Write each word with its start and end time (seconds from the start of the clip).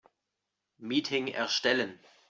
Meeting 0.79 1.27
erstellen. 1.27 1.99